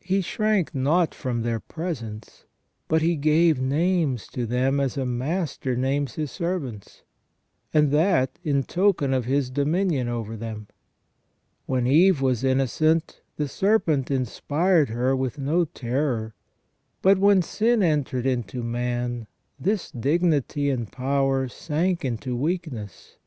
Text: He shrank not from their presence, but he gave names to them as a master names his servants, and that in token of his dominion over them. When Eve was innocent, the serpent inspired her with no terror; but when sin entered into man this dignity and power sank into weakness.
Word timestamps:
He 0.00 0.22
shrank 0.22 0.74
not 0.74 1.14
from 1.14 1.42
their 1.42 1.60
presence, 1.60 2.46
but 2.88 3.02
he 3.02 3.16
gave 3.16 3.60
names 3.60 4.26
to 4.28 4.46
them 4.46 4.80
as 4.80 4.96
a 4.96 5.04
master 5.04 5.76
names 5.76 6.14
his 6.14 6.30
servants, 6.30 7.02
and 7.74 7.90
that 7.90 8.38
in 8.42 8.62
token 8.62 9.12
of 9.12 9.26
his 9.26 9.50
dominion 9.50 10.08
over 10.08 10.38
them. 10.38 10.68
When 11.66 11.86
Eve 11.86 12.22
was 12.22 12.44
innocent, 12.44 13.20
the 13.36 13.46
serpent 13.46 14.10
inspired 14.10 14.88
her 14.88 15.14
with 15.14 15.38
no 15.38 15.66
terror; 15.66 16.34
but 17.02 17.18
when 17.18 17.42
sin 17.42 17.82
entered 17.82 18.24
into 18.24 18.62
man 18.62 19.26
this 19.60 19.90
dignity 19.90 20.70
and 20.70 20.90
power 20.90 21.46
sank 21.46 22.06
into 22.06 22.34
weakness. 22.34 23.18